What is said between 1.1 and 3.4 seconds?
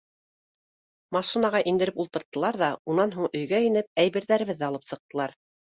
Машинаға индереп ултырттылар ҙа, унан һуң